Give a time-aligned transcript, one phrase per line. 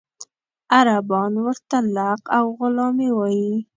[0.77, 3.51] عربان ورته لق او غلامي وایي.